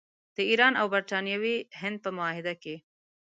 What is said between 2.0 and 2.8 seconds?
په معاهده کې.